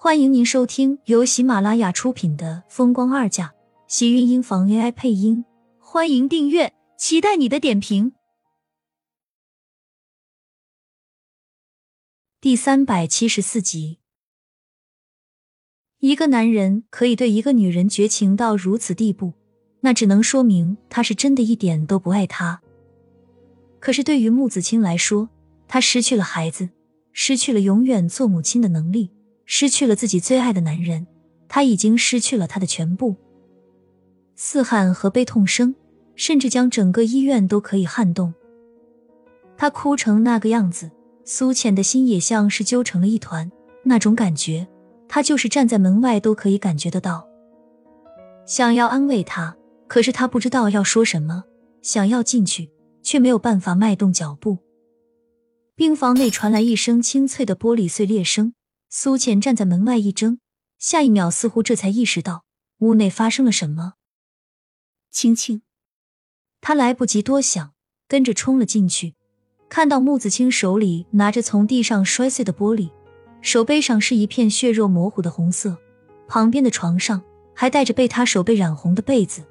[0.00, 3.48] 欢迎您收听由喜马拉雅出品的《风光二嫁》，
[3.88, 5.44] 喜运音房 AI 配音。
[5.80, 8.12] 欢迎订阅，期待你的点评。
[12.40, 13.98] 第三百七十四集，
[15.98, 19.32] 一个男人可以对一个女人绝情到如此地步，
[19.80, 22.62] 那只能说明他是真的一点都不爱她。
[23.80, 25.28] 可是对于穆子清来说，
[25.66, 26.68] 她失去了孩子，
[27.12, 29.10] 失去了永远做母亲的能力。
[29.50, 31.06] 失去了自己最爱的男人，
[31.48, 33.16] 他已经失去了他的全部。
[34.36, 35.74] 嘶喊和悲痛声，
[36.14, 38.34] 甚至将整个医院都可以撼动。
[39.56, 40.90] 他哭成那个样子，
[41.24, 43.50] 苏浅的心也像是揪成了一团。
[43.84, 44.68] 那种感觉，
[45.08, 47.26] 他就是站在门外都可以感觉得到。
[48.46, 49.56] 想要安慰他，
[49.86, 51.44] 可是他不知道要说什么；
[51.80, 52.70] 想要进去，
[53.02, 54.58] 却没有办法迈动脚步。
[55.74, 58.52] 病房内传来一声清脆的玻璃碎裂声。
[58.90, 60.38] 苏浅站在门外一怔，
[60.78, 62.44] 下一秒似乎这才意识到
[62.78, 63.94] 屋内发生了什么。
[65.10, 65.62] 青青，
[66.60, 67.72] 他来不及多想，
[68.06, 69.14] 跟着冲了进去，
[69.68, 72.90] 看到穆子清手里拿着从地上摔碎的玻璃，
[73.42, 75.76] 手背上是一片血肉模糊的红色，
[76.26, 77.22] 旁边的床上
[77.54, 79.44] 还带着被他手背染红的被子。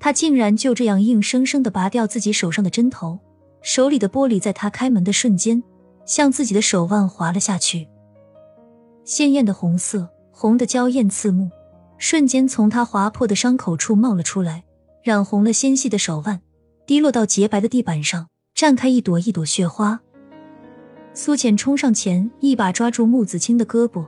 [0.00, 3.20] 他竟然就这样硬生生的拔掉自己手上的针头，
[3.62, 5.62] 手里的玻璃在他开门的瞬间，
[6.04, 7.88] 向自己的手腕滑了下去。
[9.06, 11.48] 鲜艳的红色，红的娇艳刺目，
[11.96, 14.64] 瞬间从他划破的伤口处冒了出来，
[15.00, 16.40] 染红了纤细的手腕，
[16.88, 18.26] 滴落到洁白的地板上，
[18.56, 20.00] 绽开一朵一朵血花。
[21.14, 24.04] 苏浅冲上前，一把抓住穆子清的胳膊，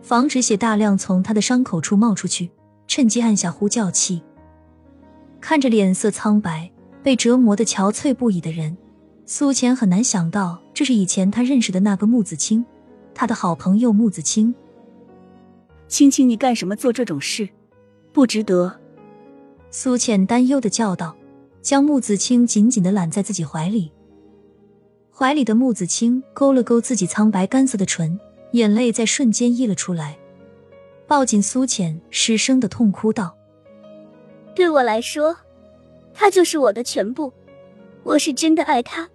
[0.00, 2.50] 防止血大量从他的伤口处冒出去，
[2.86, 4.22] 趁机按下呼叫器。
[5.42, 6.70] 看着脸色苍白、
[7.02, 8.78] 被折磨的憔悴不已的人，
[9.26, 12.64] 苏浅很难想到，这是以前他认识的那个穆子清。
[13.18, 14.54] 他的好朋友穆子清，
[15.88, 17.48] 青青，你干什么做这种事？
[18.12, 18.78] 不值得。
[19.72, 21.16] 苏浅担忧的叫道，
[21.60, 23.90] 将穆子清紧紧的揽在自己怀里。
[25.10, 28.20] 怀里的穆子清勾了勾自己苍白干涩的唇，
[28.52, 30.16] 眼泪在瞬间溢了出来，
[31.08, 33.36] 抱紧苏浅，失声的痛哭道
[34.54, 35.36] ：“对我来说，
[36.14, 37.32] 他就是我的全部，
[38.04, 39.10] 我是真的爱他，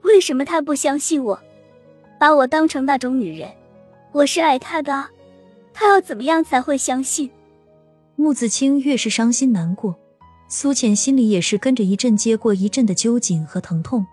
[0.00, 1.38] 为什么他不相信我？”
[2.18, 3.48] 把我当成那种女人，
[4.12, 5.08] 我是爱他的，
[5.72, 7.30] 他要怎么样才会相信？
[8.16, 9.96] 穆子清越是伤心难过，
[10.48, 14.04] 苏浅心里也是跟着一阵接过一阵的揪紧和疼痛。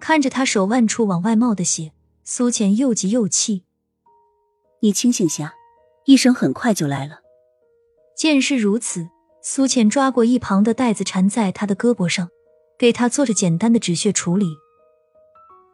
[0.00, 1.92] 看着他手腕处往外冒的血，
[2.24, 3.62] 苏浅又急又气。
[4.80, 5.54] 你清醒下，
[6.06, 7.20] 医生很快就来了。
[8.16, 9.08] 见是如此，
[9.40, 12.28] 苏浅抓过一旁的袋子缠在他的胳膊上，
[12.76, 14.56] 给他做着简单的止血处理。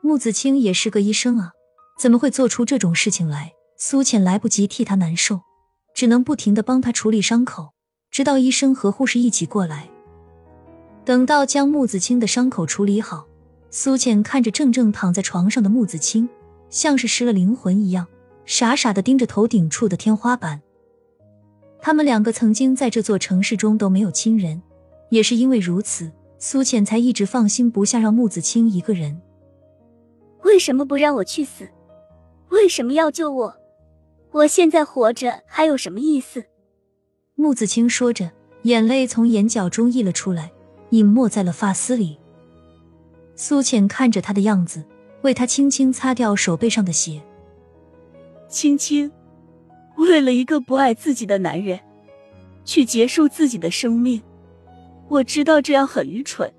[0.00, 1.52] 穆子清也是个医生啊，
[1.98, 3.52] 怎么会做出这种事情来？
[3.76, 5.40] 苏浅来不及替他难受，
[5.94, 7.74] 只能不停的帮他处理伤口，
[8.10, 9.88] 直到医生和护士一起过来。
[11.04, 13.26] 等到将穆子清的伤口处理好，
[13.70, 16.28] 苏浅看着正正躺在床上的穆子清，
[16.70, 18.06] 像是失了灵魂一样，
[18.44, 20.60] 傻傻的盯着头顶处的天花板。
[21.80, 24.60] 他们两个曾经在这座城市中都没有亲人，
[25.10, 29.20] 也是因为如此，苏浅才一直放心不下让穆子清一个人。
[30.42, 31.68] 为什么不让我去死？
[32.50, 33.54] 为什么要救我？
[34.30, 36.44] 我现在活着还有什么意思？
[37.34, 38.30] 穆子清说着，
[38.62, 40.52] 眼泪从眼角中溢了出来，
[40.90, 42.18] 隐没在了发丝里。
[43.36, 44.84] 苏浅看着他的样子，
[45.22, 47.22] 为他轻轻擦掉手背上的血。
[48.48, 49.10] 青青，
[49.96, 51.78] 为了一个不爱自己的男人，
[52.64, 54.22] 去结束自己的生命，
[55.08, 56.52] 我知道这样很愚蠢。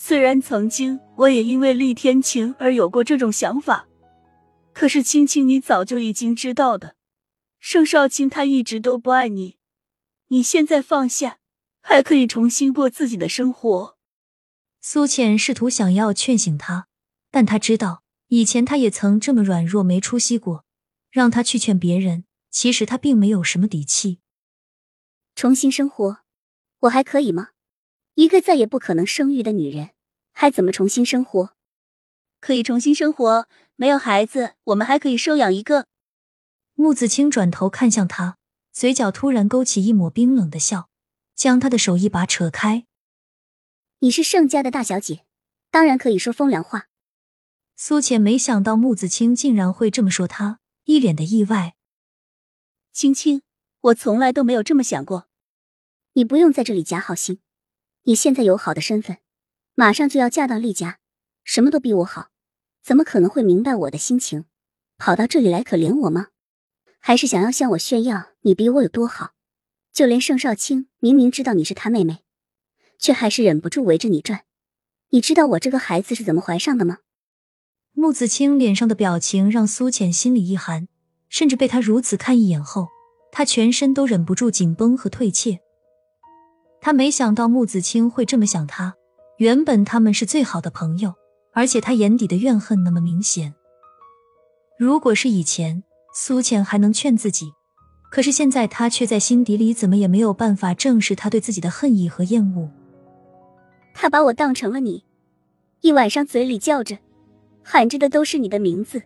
[0.00, 3.88] 虽然曾经我也因为厉天晴而有过这种想法，
[4.72, 6.94] 可是青青，你早就已经知道的，
[7.58, 9.58] 盛少卿他一直都不爱你，
[10.28, 11.40] 你现在放下，
[11.80, 13.98] 还可以重新过自己的生活。
[14.80, 16.86] 苏浅试图想要劝醒他，
[17.32, 20.64] 但他知道以前他也曾这么软弱没出息过，
[21.10, 24.20] 让他去劝别人，其实他并没有什么底气。
[25.34, 26.18] 重新生活，
[26.82, 27.48] 我还可以吗？
[28.18, 29.90] 一个再也不可能生育的女人，
[30.32, 31.54] 还怎么重新生活？
[32.40, 35.86] 可以重新生活，没有孩子，我们还可以收养一个。
[36.74, 38.36] 穆子清转头看向他，
[38.72, 40.90] 嘴角突然勾起一抹冰冷的笑，
[41.36, 42.86] 将他的手一把扯开。
[44.00, 45.24] 你是盛家的大小姐，
[45.70, 46.88] 当然可以说风凉话。
[47.76, 51.76] 苏浅没想到穆子清竟然会这么说他，一脸的意外。
[52.92, 53.42] 青青，
[53.82, 55.28] 我从来都没有这么想过。
[56.14, 57.38] 你不用在这里假好心。
[58.04, 59.18] 你现在有好的身份，
[59.74, 60.98] 马上就要嫁到厉家，
[61.44, 62.30] 什么都比我好，
[62.82, 64.44] 怎么可能会明白我的心情，
[64.96, 66.28] 跑到这里来可怜我吗？
[67.00, 69.34] 还是想要向我炫耀你比我有多好？
[69.92, 72.24] 就连盛少卿明明知道你是他妹妹，
[72.98, 74.44] 却还是忍不住围着你转。
[75.10, 76.98] 你知道我这个孩子是怎么怀上的吗？
[77.92, 80.88] 穆子清脸上的表情让苏浅心里一寒，
[81.28, 82.88] 甚至被他如此看一眼后，
[83.32, 85.60] 他全身都忍不住紧绷和退怯。
[86.80, 88.94] 他没想到穆子清会这么想他，
[89.38, 91.14] 原本他们是最好的朋友，
[91.52, 93.54] 而且他眼底的怨恨那么明显。
[94.78, 95.82] 如果是以前，
[96.14, 97.52] 苏浅还能劝自己，
[98.10, 102.70] 可是现在他却在心底里怎么也没有办法正视他对自己的恨意和厌恶。
[103.92, 105.04] 他把我当成了你，
[105.80, 106.96] 一晚上嘴里叫着、
[107.62, 109.02] 喊着的都是你的名字。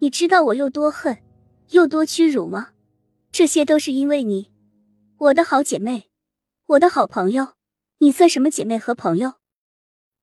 [0.00, 1.16] 你知道我有多恨，
[1.70, 2.70] 有多屈辱吗？
[3.30, 4.50] 这些都是因为你，
[5.18, 6.09] 我的好姐妹，
[6.70, 7.54] 我的好朋友。
[7.98, 9.40] 你算什么姐妹和朋友？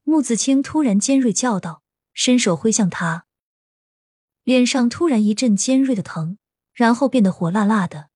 [0.04, 1.84] 穆子清突然尖锐叫道，
[2.14, 3.26] 伸手挥向他，
[4.44, 6.38] 脸上突然一阵尖锐的疼，
[6.74, 8.10] 然后变得火辣辣的。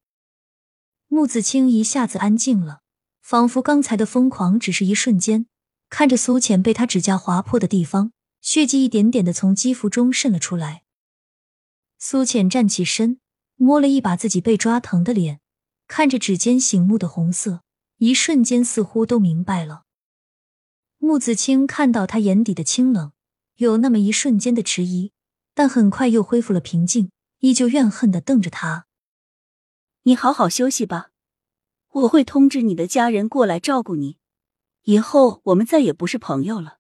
[1.08, 2.84] 穆子清一下子安静了，
[3.22, 5.48] 仿佛刚才的疯狂只是一瞬间。
[5.90, 10.84] 看着苏浅被他指甲划破的地方，血迹一点点的从肌肤中渗了出来。
[12.00, 13.20] 苏浅站起身，
[13.58, 15.42] 摸了一把自己被抓疼的脸，
[15.86, 17.64] 看着指尖醒目的红色，
[18.02, 19.84] 一瞬间似乎都明白了。
[20.98, 23.12] 穆子清看到他眼底的清冷，
[23.58, 25.12] 有那么一瞬间的迟疑，
[25.54, 27.12] 但很快又恢复了平静，
[27.42, 28.88] 依旧怨恨的瞪着他
[30.02, 31.12] ：“你好好休息吧，
[31.90, 34.18] 我会通知你的家人过来照顾你。”
[34.86, 36.80] 以后我们再也不是朋友了。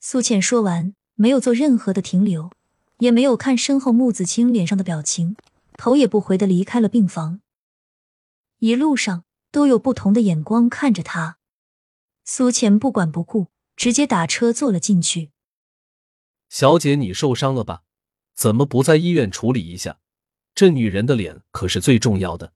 [0.00, 2.50] 苏浅说完，没有做任何的停留，
[3.00, 5.36] 也没有看身后穆子清脸上的表情，
[5.76, 7.42] 头也不回的离开了病房。
[8.60, 11.38] 一路上都有不同的眼光看着他，
[12.24, 15.30] 苏浅不管不顾，直接打车坐了进去。
[16.48, 17.84] 小姐，你受伤了吧？
[18.34, 20.00] 怎么不在医院处理一下？
[20.52, 22.54] 这女人的脸可是最重要的。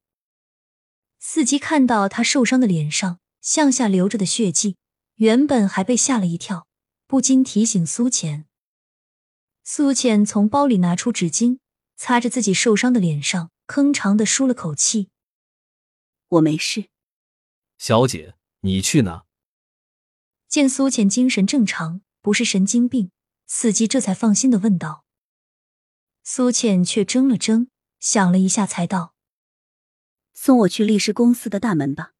[1.20, 3.20] 司机看到他受伤的脸上。
[3.46, 4.76] 向下流着的血迹，
[5.18, 6.66] 原本还被吓了一跳，
[7.06, 8.46] 不禁提醒苏浅。
[9.62, 11.60] 苏浅从包里拿出纸巾，
[11.94, 15.10] 擦着自己受伤的脸上，铿长的舒了口气
[16.28, 16.88] ：“我没事。”
[17.78, 19.24] 小姐，你去哪？
[20.48, 23.10] 见苏浅精神正常，不是神经病，
[23.46, 25.04] 司机这才放心的问道。
[26.22, 27.68] 苏浅却怔了怔，
[28.00, 29.14] 想了一下，才道
[30.34, 32.12] ：“送我去律师公司的大门吧。”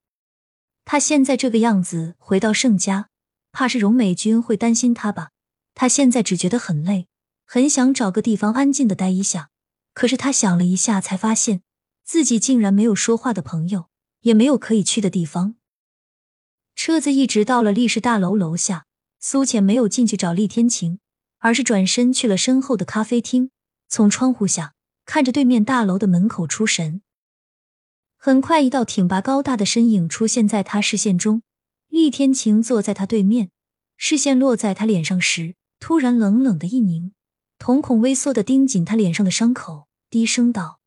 [0.85, 3.09] 他现在这个样子，回到盛家，
[3.51, 5.31] 怕是荣美君会担心他吧？
[5.75, 7.09] 他现在只觉得很累，
[7.45, 9.51] 很想找个地方安静的待一下。
[9.95, 11.63] 可是他想了一下，才发现
[12.05, 13.89] 自己竟然没有说话的朋友，
[14.27, 15.55] 也没有可以去的地方。
[16.75, 18.87] 车子一直到了立氏大楼楼下，
[19.21, 20.99] 苏浅没有进去找厉天晴，
[21.39, 23.51] 而是转身去了身后的咖啡厅，
[23.89, 24.75] 从窗户下
[25.05, 27.03] 看着对面大楼的门口出神。
[28.17, 31.43] 很快，一道挺拔高大的身影出现在他视线中。
[31.89, 33.51] 厉天晴坐在他对面，
[33.97, 37.13] 视线落在他脸上时，突然冷冷的一凝，
[37.59, 40.81] 瞳孔微缩的盯紧他脸上的伤口，低声道：“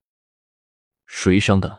[1.08, 1.79] 谁伤的？”